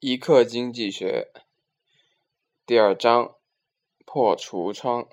[0.00, 1.32] 一课经济学
[2.64, 3.34] 第二章
[4.06, 5.08] 破橱窗，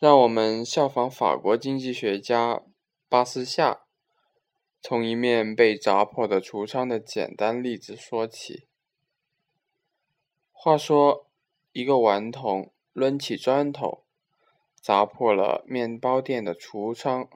[0.00, 2.64] 让我们效仿法国经济学家
[3.08, 3.84] 巴斯夏，
[4.80, 8.66] 从一面被砸破的橱窗的简单例子说起。
[10.50, 11.30] 话说，
[11.70, 14.02] 一个顽童抡起砖头，
[14.80, 17.30] 砸破了面包店的橱窗。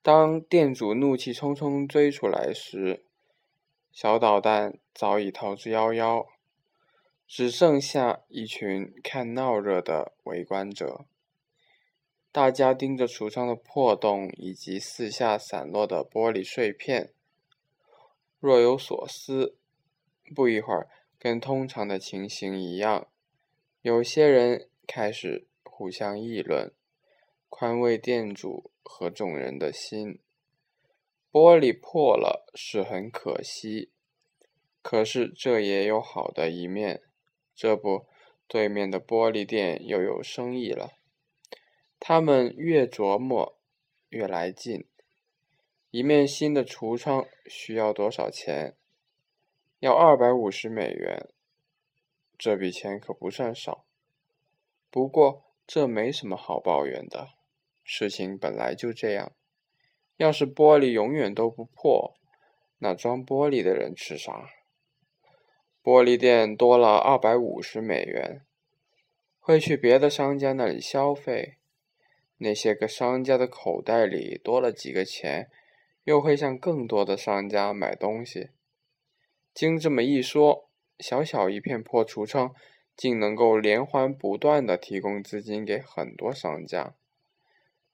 [0.00, 3.04] 当店主怒气冲冲追出来时，
[3.92, 6.26] 小捣蛋早已逃之夭夭，
[7.28, 11.04] 只剩下一群看闹热的围观者。
[12.32, 17.12] 大家盯着橱窗的破洞以及四下散落的玻璃碎片，
[18.40, 19.58] 若有所思。
[20.34, 20.88] 不一会儿，
[21.18, 23.08] 跟通常的情形一样，
[23.82, 26.72] 有些人开始互相议论，
[27.50, 30.18] 宽慰店主和众人的心。
[31.30, 33.90] 玻璃破了是很可惜，
[34.82, 37.02] 可是这也有好的一面。
[37.54, 38.06] 这不，
[38.46, 40.92] 对面的玻璃店又有生意了。
[42.00, 43.56] 他们越琢磨，
[44.08, 44.86] 越来劲。
[45.90, 48.74] 一面新的橱窗需要多少钱？
[49.78, 51.28] 要二百五十美元。
[52.38, 53.84] 这笔钱可不算少。
[54.90, 57.34] 不过这没什么好抱怨的，
[57.84, 59.32] 事情本来就这样。
[60.16, 62.14] 要是玻璃永远都不破，
[62.84, 64.50] 那装玻璃的人吃啥？
[65.84, 68.44] 玻璃店多了二百五十美元，
[69.38, 71.58] 会去别的商家那里消费。
[72.38, 75.48] 那些个商家的口袋里多了几个钱，
[76.02, 78.50] 又会向更多的商家买东西。
[79.54, 82.52] 经这么一说，小小一片破橱窗，
[82.96, 86.96] 竟能够连环不断的提供资金给很多商家。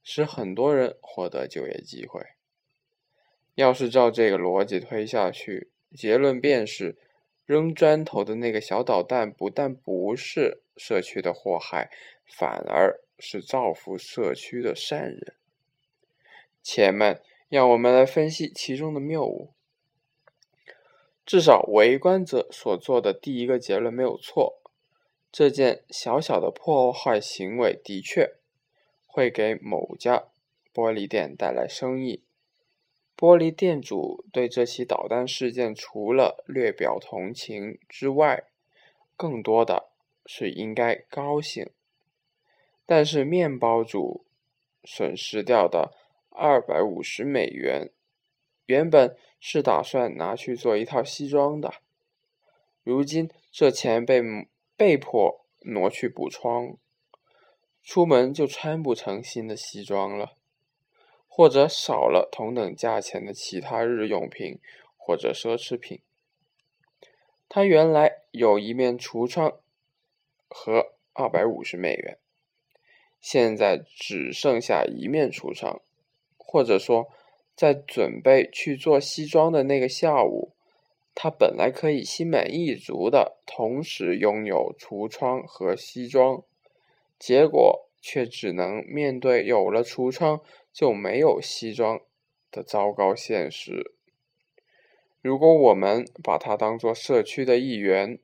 [0.03, 2.38] 使很多人获得就业机会。
[3.59, 6.97] 要是照这个逻辑推下去，结论便是：
[7.45, 11.91] 扔砖头的那个小捣蛋不但不是社区的祸害，
[12.25, 15.35] 反而是造福社区的善人。
[16.63, 19.53] 且慢，让我们来分析其中的谬误。
[21.27, 24.61] 至少围观者所做的第一个结论没有错：
[25.33, 28.35] 这件小小的破坏行为的确。
[29.11, 30.29] 会给某家
[30.73, 32.23] 玻璃店带来生意。
[33.19, 38.45] 玻璃店主对这起导弹事件除了略表同情之外，
[39.17, 39.89] 更多的
[40.25, 41.69] 是应该高兴。
[42.87, 44.25] 但是面包主
[44.85, 45.93] 损失掉的
[46.31, 47.91] 二百五十美元，
[48.67, 51.75] 原本是打算拿去做一套西装的，
[52.85, 54.23] 如今这钱被
[54.77, 56.77] 被迫挪去补窗。
[57.83, 60.38] 出门就穿不成新的西装了，
[61.39, 64.59] 或者少了同等价钱的其他日用品
[64.97, 66.01] 或者奢侈品。
[67.49, 69.61] 他原来有一面橱窗
[70.49, 72.19] 和二百五十美元，
[73.21, 75.81] 现在只剩下一面橱窗，
[76.37, 77.09] 或者说，
[77.55, 80.51] 在准备去做西装的那个下午，
[81.15, 86.43] 他本来可以心满意足的同时拥有橱窗和西装。
[87.17, 90.41] 结果却只能面对有了橱窗
[90.73, 92.01] 就没有西装
[92.51, 93.93] 的糟糕现实。
[95.21, 98.19] 如果我们把它当做社区的一员，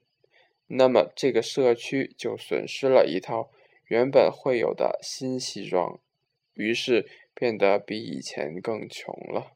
[0.68, 3.50] 那么这个社区就损失了一套
[3.86, 6.00] 原本会有的新西装，
[6.54, 9.52] 于是变得比以前更穷了。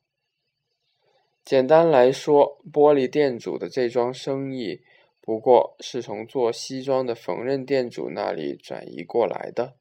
[1.45, 4.83] 简单来说，玻璃店主的这桩生意。
[5.21, 9.77] 不过是从做西装的缝纫店主那里转移过来的，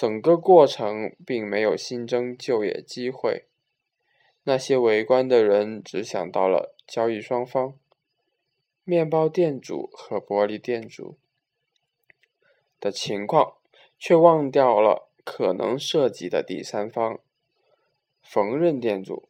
[0.00, 3.44] 整个过程并没有新增就业机会。
[4.44, 7.74] 那些围观的人只想到了交易双方——
[8.82, 11.18] 面包店主和玻璃店主
[12.80, 13.58] 的情况，
[13.98, 17.20] 却忘掉了可能涉及的第三方——
[18.24, 19.28] 缝纫店主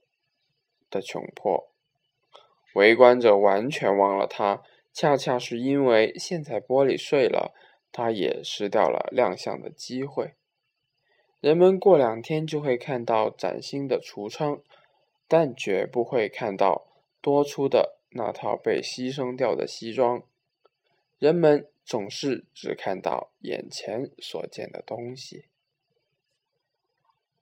[0.88, 1.72] 的窘迫。
[2.76, 4.62] 围观者完全忘了他。
[4.92, 7.52] 恰恰是因为现在玻璃碎了，
[7.90, 10.34] 他也失掉了亮相的机会。
[11.40, 14.60] 人们过两天就会看到崭新的橱窗，
[15.26, 16.86] 但绝不会看到
[17.20, 20.22] 多出的那套被牺牲掉的西装。
[21.18, 25.49] 人们总是只看到眼前所见的东西。